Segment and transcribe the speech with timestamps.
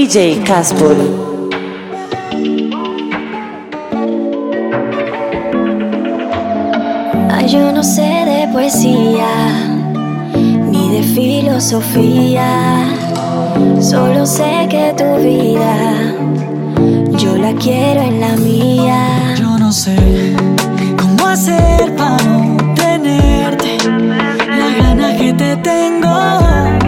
[0.00, 0.96] DJ Casper.
[7.30, 9.28] Ay, yo no sé de poesía
[10.70, 12.88] ni de filosofía.
[13.78, 16.14] Solo sé que tu vida
[17.18, 19.34] yo la quiero en la mía.
[19.38, 19.98] Yo no sé
[20.98, 23.76] cómo hacer para no tenerte
[24.48, 26.79] la gana que te tengo.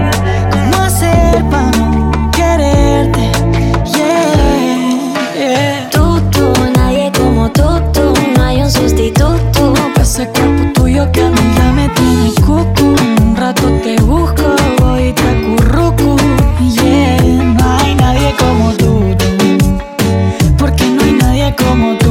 [11.10, 11.22] Que
[11.74, 12.94] me tiene cucu.
[13.22, 16.16] Un rato te busco, voy te acurruco.
[16.60, 20.54] Yeah, no hay nadie como tú, tú.
[20.58, 22.01] Porque no hay nadie como tú.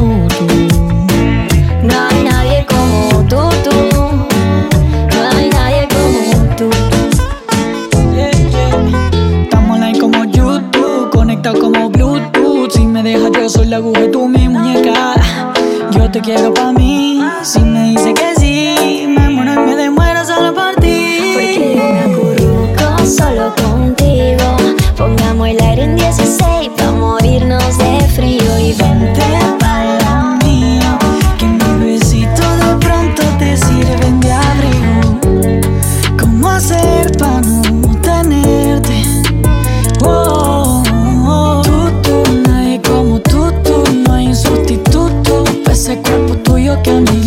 [46.84, 47.20] like I.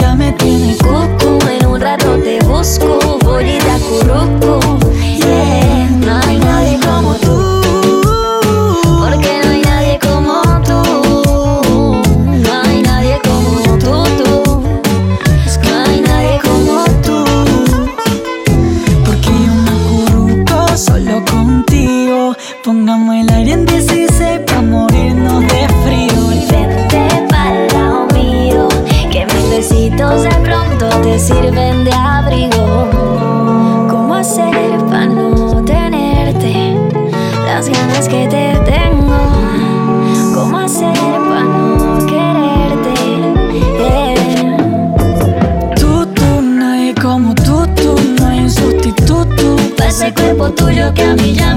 [50.85, 51.54] tuyo que a mí ya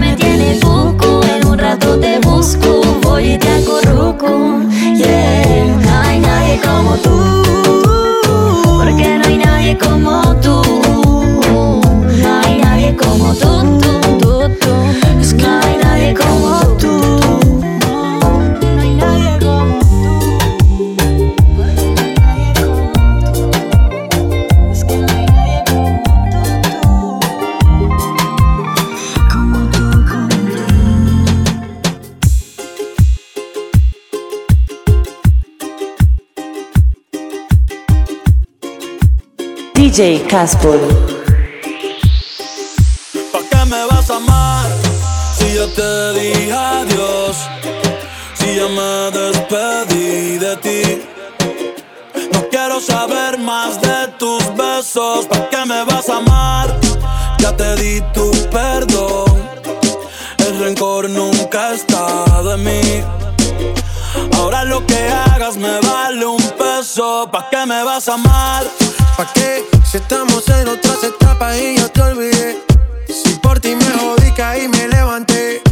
[39.98, 40.80] DJ Casper.
[43.34, 44.70] ¿Pa' qué me vas a amar?
[45.36, 47.36] Si yo te dije adiós,
[48.36, 51.02] si ya me despedí de ti.
[52.32, 55.26] No quiero saber más de tus besos.
[55.26, 56.80] ¿Pa' qué me vas a amar?
[57.40, 59.50] Ya te di tu perdón.
[60.38, 63.04] El rencor nunca está de mí.
[64.38, 67.28] Ahora lo que hagas me vale un peso.
[67.32, 68.87] ¿Pa' qué me vas a amar?
[69.18, 69.66] ¿Pa' qué?
[69.84, 72.64] Si estamos en otras etapas y ya te olvidé.
[73.08, 75.64] Si por ti me jodí, caí, me levanté.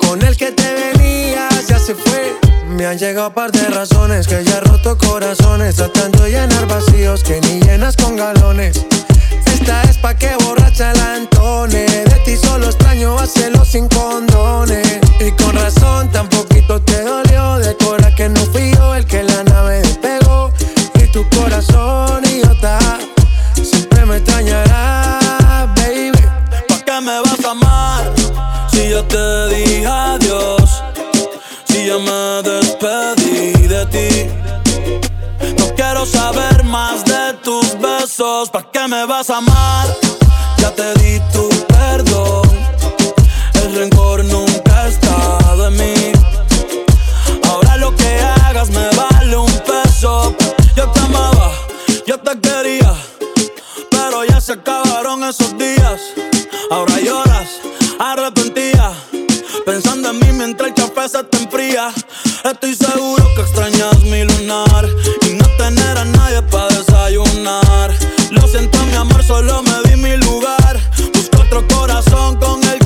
[0.00, 2.36] Con el que te venías ya se fue.
[2.70, 5.76] Me han llegado par de razones que ya roto corazones.
[5.76, 8.84] Tratando de llenar vacíos que ni llenas con galones.
[9.46, 11.86] Esta es pa' que borracha la Antone.
[11.86, 14.98] De ti solo extraño hacerlo sin condones.
[15.20, 15.77] Y con razón
[62.44, 64.88] Estoy seguro que extrañas mi lunar.
[65.28, 67.92] Y no tener a nadie para desayunar.
[68.30, 70.78] Lo siento, mi amor, solo me di mi lugar.
[71.14, 72.78] Busco otro corazón con el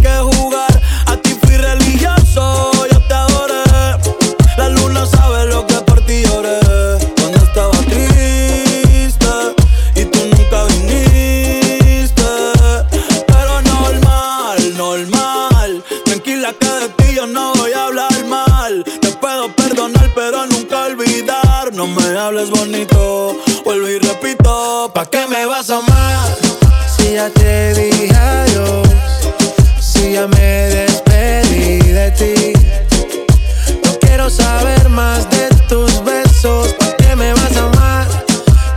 [37.22, 38.06] me vas a amar?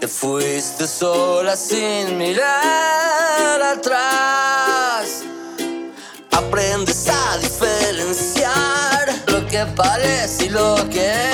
[0.00, 5.22] Te fuiste sola sin mirar atrás.
[6.32, 11.29] Aprendes a diferenciar lo que parece y lo que es.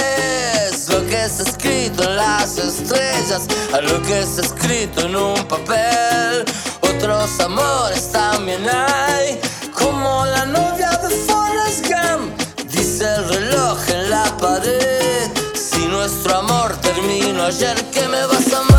[1.27, 6.45] Está escrito en las estrellas a lo que está escrito en un papel.
[6.83, 9.41] Otros amores también hay,
[9.77, 12.41] como la novia de Forrest Gump.
[12.71, 15.29] Dice el reloj en la pared.
[15.53, 18.76] Si nuestro amor terminó ayer, ¿qué me vas a amar?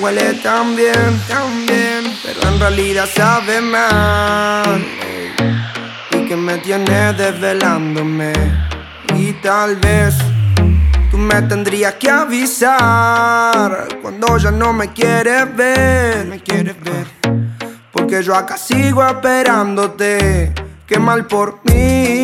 [0.00, 4.84] Huele tan bien, tan bien, pero en realidad sabe mal.
[6.12, 8.32] Y que me tiene desvelándome.
[9.16, 10.14] Y tal vez
[11.10, 16.26] tú me tendrías que avisar cuando ya no me quieres ver.
[16.26, 17.06] Me quieres ver.
[17.92, 20.52] Porque yo acá sigo esperándote.
[20.86, 22.17] Qué mal por mí.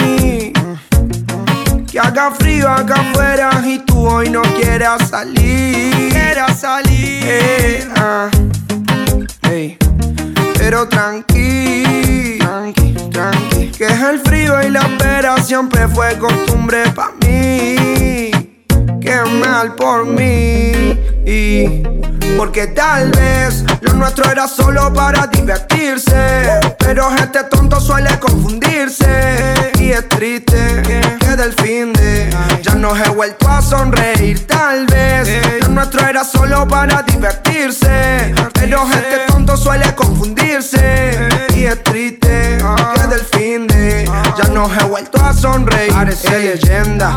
[1.95, 6.11] Que haga frío acá afuera y tú hoy no quieras salir.
[6.11, 7.23] Quieras salir.
[7.25, 8.29] Eh, ah.
[10.59, 13.69] Pero tranqui, tranqui, tranqui.
[13.79, 18.33] Que es el frío y la espera siempre fue costumbre pa' mí.
[19.01, 20.99] Qué mal por mí.
[21.25, 21.81] Y
[22.37, 26.61] porque tal vez lo nuestro era solo para divertirse.
[26.79, 29.73] Pero este tonto suele confundirse.
[29.79, 30.83] Y es triste
[31.21, 32.31] que del fin de
[32.63, 34.47] ya no he vuelto a sonreír.
[34.47, 38.35] Tal vez lo nuestro era solo para divertirse.
[38.53, 41.29] Pero este tonto suele confundirse.
[41.55, 42.59] Y es triste
[42.95, 44.09] que del fin de
[44.55, 45.93] ya no he vuelto a sonreír.
[45.93, 47.17] Parece leyenda.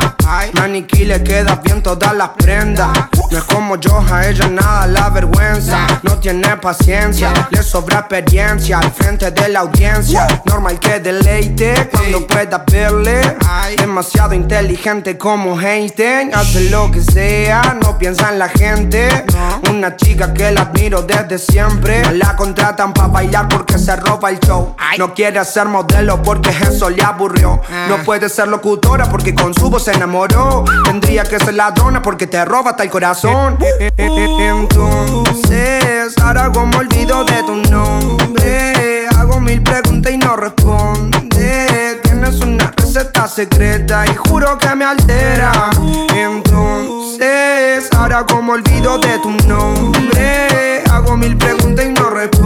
[0.54, 2.90] Maniquí le queda bien todas las prendas.
[3.30, 5.86] No es como yo, a ella nada la vergüenza.
[6.04, 10.28] No tiene paciencia, le sobra experiencia al frente de la audiencia.
[10.46, 13.38] Normal que deleite cuando pueda verle.
[13.78, 16.34] Demasiado inteligente como Einstein.
[16.34, 19.26] Hace lo que sea, no piensa en la gente.
[19.70, 22.02] Una chica que la admiro desde siempre.
[22.04, 24.76] No la contratan para bailar porque se roba el show.
[24.98, 27.62] No quiere ser modelo porque eso le aburrió.
[27.90, 30.64] No puede ser locutora porque con su voz se enamoró.
[30.86, 33.58] Tendría que ser ladrona porque te roba hasta el corazón.
[33.98, 39.08] Entonces, ahora como me olvido de tu nombre.
[39.18, 42.00] Hago mil preguntas y no responde.
[42.04, 45.70] Tienes una receta secreta y juro que me altera.
[46.16, 50.84] Entonces, ahora como olvido de tu nombre.
[50.92, 52.37] Hago mil preguntas y no responde.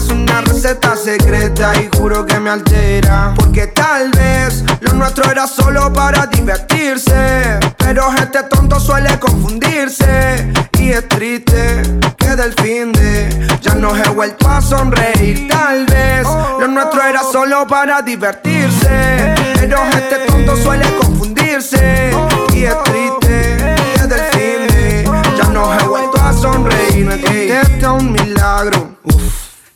[0.00, 3.34] Tienes una receta secreta y juro que me altera.
[3.36, 7.58] Porque tal vez lo nuestro era solo para divertirse.
[7.76, 10.52] Pero este tonto suele confundirse.
[10.78, 11.82] Y es triste
[12.16, 15.48] que del fin de ya no he vuelto a sonreír.
[15.50, 19.34] Tal vez lo nuestro era solo para divertirse.
[19.58, 22.10] Pero este tonto suele confundirse.
[22.54, 27.04] Y es triste que del fin de ya no he vuelto a sonreír.
[27.04, 28.89] Me contesta un milagro.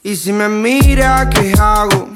[0.07, 2.11] Y si me mira, ¿qué hago?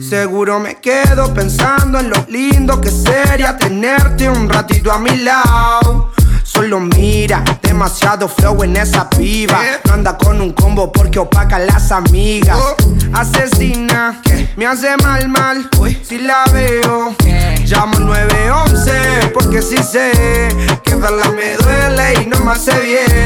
[0.00, 6.12] Seguro me quedo pensando en lo lindo que sería tenerte un ratito a mi lado.
[6.44, 9.60] Solo mira, demasiado flow en esa piba.
[9.84, 12.56] No anda con un combo porque opaca las amigas.
[12.56, 12.76] Oh.
[13.12, 14.22] Asesina,
[14.54, 15.68] me hace mal, mal.
[16.04, 17.16] Si la veo,
[17.64, 20.12] llamo 911 porque si sé
[20.84, 23.23] que verla me duele y no me hace bien.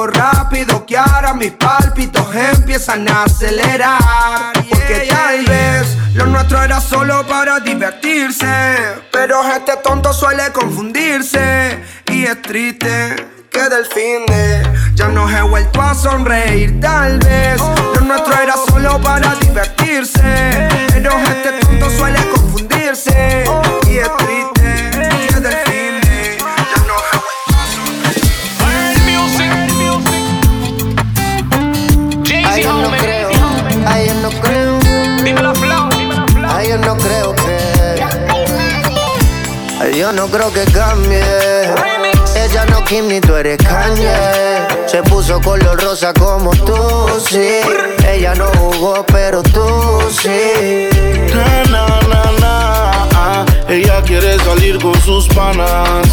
[0.00, 4.52] Rápido que ahora mis pálpitos empiezan a acelerar.
[4.54, 8.76] Porque tal vez lo nuestro era solo para divertirse.
[9.12, 11.78] Pero este tonto suele confundirse.
[12.10, 13.16] Y es triste
[13.50, 14.62] que del fin de
[14.94, 16.80] ya no he vuelto a sonreír.
[16.80, 17.60] Tal vez
[17.94, 20.68] lo nuestro era solo para divertirse.
[20.88, 23.44] Pero este tonto suele confundirse.
[23.88, 24.61] Y es triste
[39.96, 41.22] yo no creo que cambie.
[42.34, 44.12] Ella no Kim ni tú eres Kanye.
[44.86, 46.76] Se puso color rosa como tú,
[47.28, 47.60] sí.
[48.06, 50.88] Ella no jugó, pero tú sí.
[51.34, 53.46] Na, na, na.
[53.68, 56.08] Ella quiere salir con sus panas.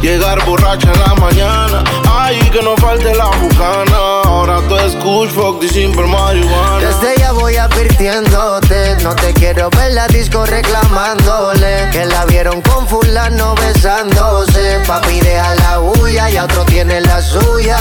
[0.00, 1.84] Llegar borracha en la mañana.
[2.10, 4.09] Ay, que no falte la bucana.
[4.30, 6.78] Ahora tú es Kush, fuck, simple marihuana.
[6.78, 8.96] Desde ya voy advirtiéndote.
[9.02, 11.88] No te quiero ver la disco reclamándole.
[11.90, 14.78] Que la vieron con fulano besándose.
[14.86, 17.76] Papi, deja la huya y otro tiene la suya.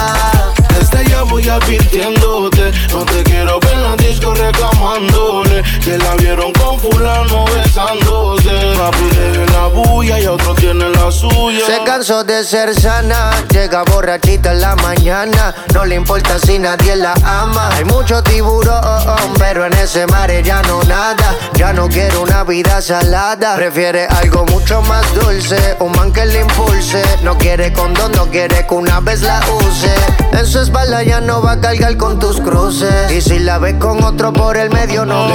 [0.76, 2.72] Desde ya voy advirtiéndote.
[2.94, 5.62] No te quiero ver la disco reclamándole.
[5.86, 8.50] Que la vieron con fulano besándose.
[8.76, 11.39] Papi, deja la bulla y otro tiene la suya.
[12.00, 13.32] Se cansó de ser sana.
[13.50, 15.54] Llega borrachita en la mañana.
[15.74, 17.70] No le importa si nadie la ama.
[17.76, 21.36] Hay mucho tiburón, pero en ese mar ya no nada.
[21.56, 23.58] Ya no quiere una vida salada.
[23.58, 25.76] Prefiere algo mucho más dulce.
[25.80, 27.04] Un man que le impulse.
[27.22, 29.94] No quiere condón, no quiere que una vez la use.
[30.32, 33.12] En su espalda ya no va a cargar con tus cruces.
[33.12, 35.28] Y si la ves con otro por el medio, no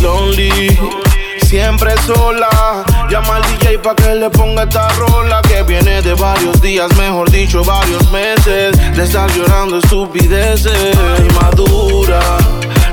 [0.00, 1.05] Lonely
[1.46, 2.84] siempre sola.
[3.08, 7.30] Llama al DJ pa' que le ponga esta rola que viene de varios días, mejor
[7.30, 8.76] dicho, varios meses.
[8.94, 10.96] De estar llorando estupideces,
[11.40, 12.20] madura.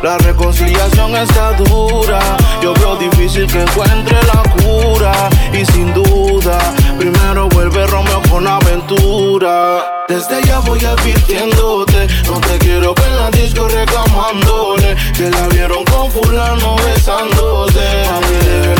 [0.03, 2.19] La reconciliación está dura.
[2.61, 5.13] Yo veo difícil que encuentre la cura.
[5.53, 6.59] Y sin duda,
[6.99, 10.03] primero vuelve Romeo con aventura.
[10.09, 12.07] Desde ya voy advirtiéndote.
[12.25, 14.97] No te quiero ver en la disco reclamándole.
[15.15, 17.79] Que la vieron con fulano besándose.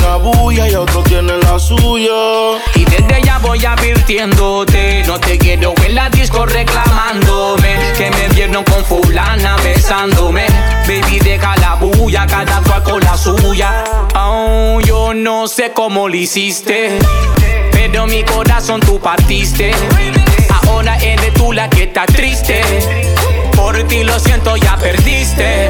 [0.02, 2.60] La bulla y otro tiene la suya.
[2.76, 5.04] Y desde ya voy advirtiéndote.
[5.06, 7.78] No te quiero en la disco reclamándome.
[7.98, 10.48] Que me vieron con fulana besándome.
[10.88, 13.84] Baby, deja la bulla, cada cual con la suya.
[14.16, 16.98] Oh, yo no sé cómo lo hiciste.
[17.72, 19.72] Pero mi corazón tú partiste.
[20.64, 22.62] Ahora eres tú la que está triste.
[23.56, 25.70] Por ti lo siento, ya perdiste.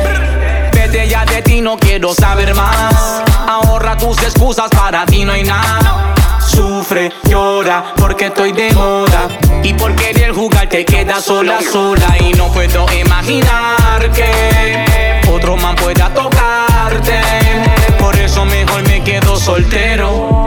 [0.71, 3.23] Vete ya de ti, no quiero saber más.
[3.47, 6.13] Ahorra tus excusas, para ti no hay nada.
[6.55, 9.27] Sufre, llora, porque estoy de moda.
[9.63, 12.15] Y por querer jugar te quedas sola, sola.
[12.19, 17.21] Y no puedo imaginar que otro man pueda tocarte.
[17.99, 20.43] Por eso mejor me quedo soltero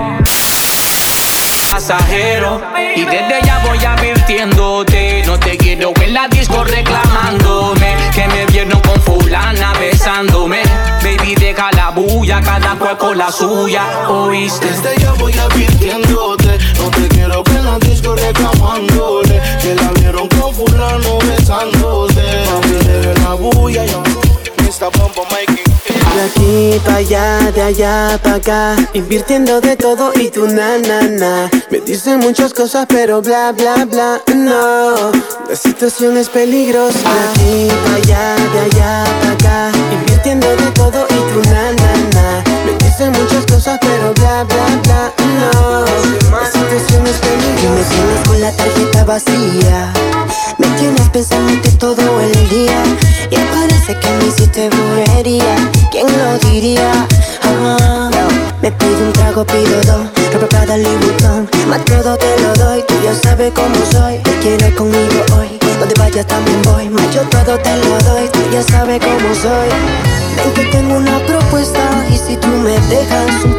[1.76, 2.62] pasajero.
[2.94, 5.22] Y desde ya voy advirtiéndote.
[5.26, 7.94] No te quiero en la disco reclamándome.
[8.14, 10.62] Que me vieron con fulana besándome.
[11.96, 14.06] Bulla, cada cual con la suya.
[14.10, 14.66] ¿Oíste?
[14.66, 16.58] Desde ya voy advirtiéndote.
[16.76, 19.40] No te quiero en la disco reclamándole.
[19.62, 22.22] Que la vieron con fulano besándose.
[22.50, 24.02] Mami, deja la bulla, yo.
[24.62, 24.90] Mr.
[24.98, 25.66] Bombo making
[26.16, 31.02] de aquí pa' allá, de allá pa' acá, invirtiendo de todo y tu na na
[31.02, 31.50] na.
[31.70, 35.12] Me dicen muchas cosas, pero bla bla bla, no.
[35.48, 36.98] La situación es peligrosa.
[37.10, 40.35] De aquí pa' allá, de allá pa' acá, invirtiendo
[49.06, 49.92] vacía.
[50.58, 52.82] Me tienes pensando todo el día.
[53.30, 55.56] Y parece que me hiciste brujería.
[55.90, 56.90] ¿Quién lo diría?
[57.42, 58.10] Ah,
[58.60, 60.06] me pido un trago, pido dos.
[60.40, 61.48] Ropa Louis Vuitton.
[61.68, 62.82] Más todo te lo doy.
[62.86, 64.18] Tú ya sabes cómo soy.
[64.18, 65.58] Te quieres conmigo hoy.
[65.78, 66.88] Donde vayas también voy.
[66.88, 68.28] Más yo todo te lo doy.
[68.28, 70.05] Tú ya sabes cómo soy.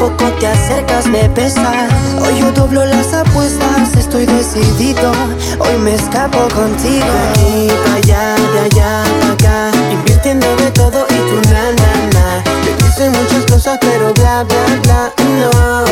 [0.07, 1.91] poco te acercas, me pesas.
[2.21, 5.11] Hoy yo doblo las apuestas, estoy decidido.
[5.59, 7.05] Hoy me escapo contigo.
[7.05, 9.71] De aquí allá, de allá pa' acá.
[9.91, 12.43] Invirtiendo de todo y tu na na na.
[12.63, 15.85] Te dicen muchas cosas, pero bla bla bla, no.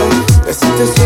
[0.46, 1.02] Te siento si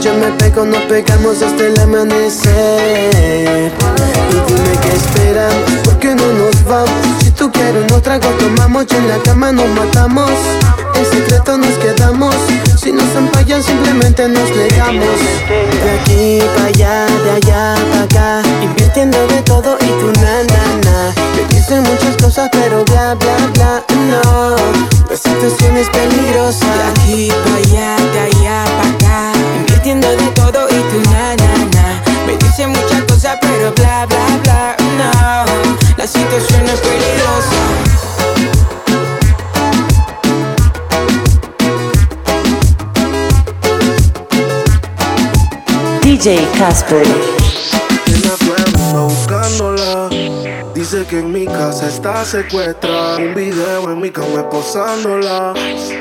[0.00, 3.72] yo me pego, nos pegamos hasta el amanecer.
[4.30, 6.90] Y dime qué esperamos, ¿por qué no nos vamos?
[7.22, 10.30] Si tú quieres unos tragos, tomamos, y en la cama nos matamos.
[10.94, 12.34] En secreto nos quedamos,
[12.80, 15.18] si nos empallan simplemente nos negamos.
[15.48, 20.64] De aquí para allá, de allá para acá, invirtiendo de todo y tú na na
[20.84, 21.14] na.
[21.70, 24.56] Me muchas cosas, pero bla bla bla, no.
[25.08, 26.66] La situación es peligrosa.
[26.66, 28.39] De aquí para allá, de allá
[33.76, 35.96] bla bla bla, no.
[35.96, 37.90] La situación es peligrosa.
[46.02, 47.06] DJ Casper.
[48.92, 50.08] Buscándola.
[50.74, 53.18] Dice que en mi casa está secuestrada.
[53.18, 55.54] Un video en mi cama posándola.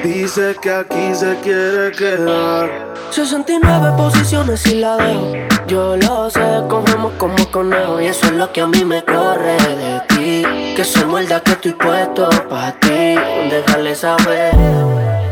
[0.03, 2.88] Dice que aquí se quiere quedar.
[3.11, 5.33] 69 posiciones y la dejo.
[5.67, 7.99] Yo lo sé, cogemos como conejo.
[7.99, 10.73] Y eso es lo que a mí me corre de ti.
[10.75, 13.15] Que se muerda que estoy puesto pa' ti.
[13.49, 14.53] Déjale saber.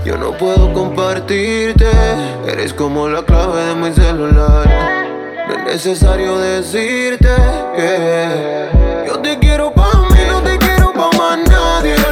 [0.03, 1.89] Yo no puedo compartirte,
[2.47, 4.67] eres como la clave de mi celular.
[5.47, 7.29] No es necesario decirte
[7.75, 8.69] que
[9.05, 12.06] yo te quiero pa' mí, no te quiero pa' más nadie.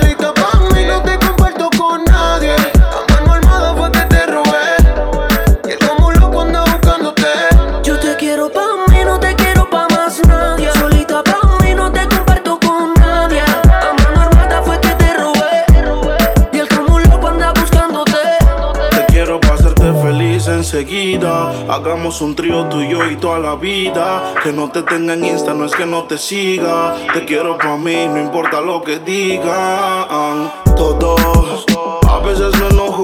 [21.70, 24.34] Hagamos un trío tú y yo y toda la vida.
[24.44, 26.96] Que no te tenga en Insta, no es que no te siga.
[27.14, 30.52] Te quiero para mí, no importa lo que digan.
[30.76, 31.66] Todos,
[32.10, 33.04] a veces me enojo.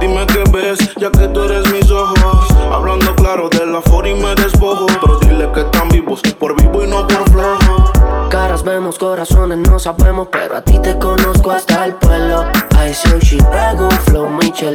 [0.00, 2.48] Dime qué ves, ya que tú eres mis ojos.
[2.72, 4.86] Hablando claro de la for y me despojo.
[5.00, 7.92] Pero dile que están vivos, por vivo y no por flojo.
[8.30, 12.46] Caras vemos, corazones no sabemos, pero a ti te conozco hasta el pueblo.
[12.72, 14.74] I she pego, flow Michel.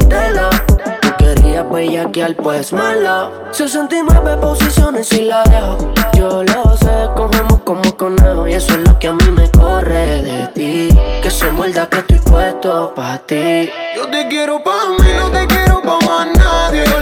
[1.60, 3.32] Tú querías bellaquear, pues malo.
[3.52, 5.91] 69 posiciones y la dejo.
[6.13, 8.48] Yo lo sé, cogemos como conejo.
[8.48, 10.98] Y eso es lo que a mí me corre de ti.
[11.22, 13.69] Que se muerda que estoy puesto pa' ti.
[13.95, 16.98] Yo te quiero pa' mí, no te quiero pa' más nadie.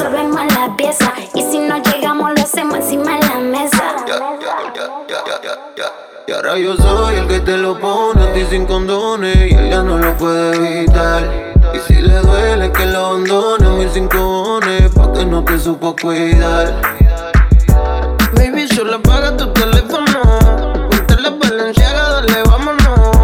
[0.00, 1.12] Resolvemos la pieza.
[1.34, 3.96] Y si no llegamos, lo hacemos encima de la mesa.
[6.26, 9.82] Y ahora yo soy el que te lo pone a ti sin condones y ella
[9.82, 11.52] no lo puede evitar.
[11.74, 15.94] Y si le duele que lo abandone, mil cinco cojones pa' que no te supo
[16.00, 16.72] cuidar.
[18.34, 20.20] Baby, solo apaga tu teléfono.
[20.90, 23.16] Ponte la valenciaga, dale, vámonos.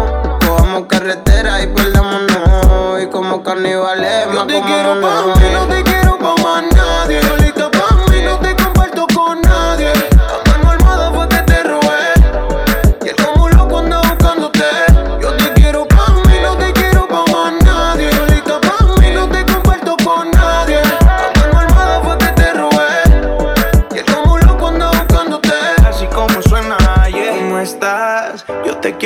[0.45, 3.01] Cojamos carretera y perdámonos.
[3.01, 5.76] Y como carnivales, Yo más te como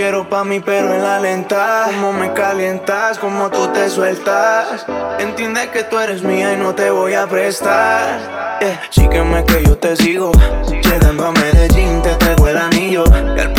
[0.02, 1.84] quiero pa' mí, pero en la lenta.
[1.86, 4.84] Cómo me calientas, cómo tú te sueltas.
[5.20, 8.58] Entiende que tú eres mía y no te voy a prestar.
[8.60, 8.82] Yeah.
[8.90, 10.32] Sígueme que yo te sigo.
[10.68, 13.04] Llegando a Medellín, te traigo el anillo.
[13.38, 13.54] Y el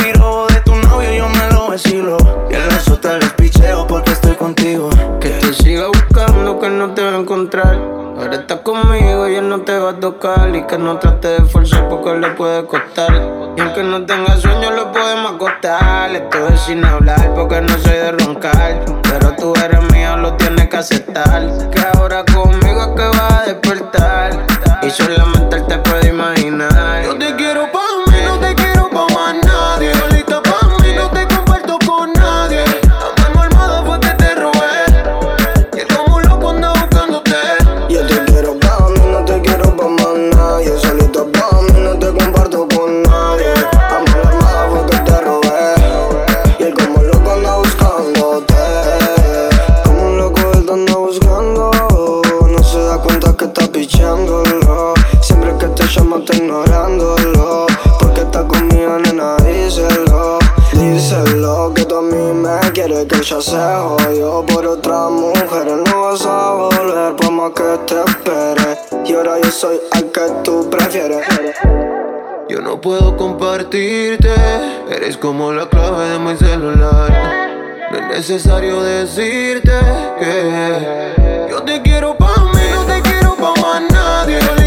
[1.72, 2.16] me lo vacilo.
[2.50, 4.90] Y el resto te lo picheo porque estoy contigo.
[5.20, 7.74] Que te siga buscando que no te va a encontrar.
[7.74, 10.54] Ahora estás conmigo y él no te va a tocar.
[10.54, 13.12] Y que no trate de forzar porque le puede costar.
[13.56, 16.14] Y aunque no tenga sueño, lo podemos acostar.
[16.14, 18.84] Estoy sin hablar porque no soy de roncar.
[19.02, 21.42] Pero tú eres mío, lo tienes que aceptar.
[21.70, 24.46] Que ahora conmigo es que vas a despertar.
[24.82, 27.04] Y solamente él te puede imaginar.
[27.04, 27.81] Yo te quiero pa'
[75.12, 77.10] Eres como la clave de mi celular.
[77.90, 79.70] No es necesario decirte
[80.18, 84.61] que yo te quiero pa' mí, no te quiero pa' nadie.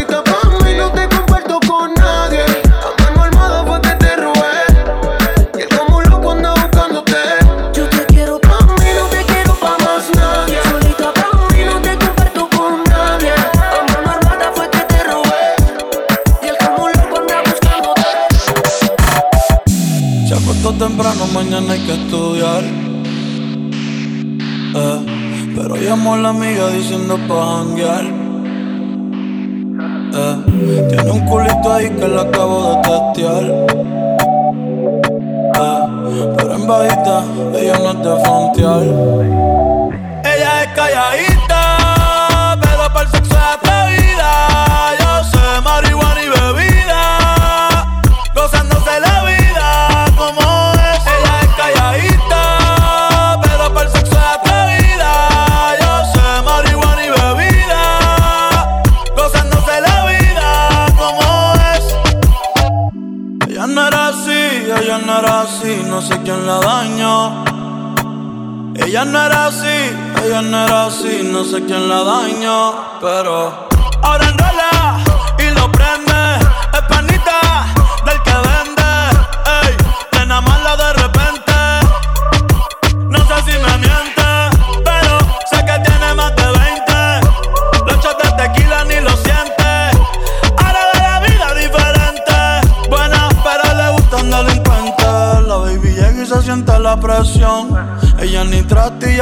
[26.06, 28.04] Llamó la amiga diciendo pa' janguear.
[30.14, 33.44] Eh, tiene un culito ahí que le acabo de testear.
[35.54, 37.24] Eh, pero en bajita,
[37.58, 39.75] ella no de frontear.
[68.96, 73.68] Ella no era así, ella no era así, no sé quién la dañó, pero
[74.00, 74.35] ahora enrola